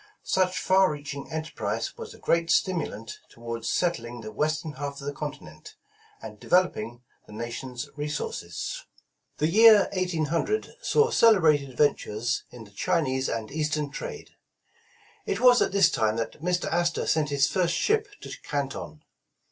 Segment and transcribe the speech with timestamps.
[0.23, 5.13] Such far reaching enterprise was a great stimulant toward settling the western half of the
[5.13, 5.75] continent,
[6.23, 8.85] and develop ing the nation's resources.
[9.37, 14.31] The year 1800 saw celebrated ventures in the Chinese and Eastern trade.
[15.27, 16.65] It was at this time that Mr.
[16.73, 19.03] Astor sent his first ship to Canton.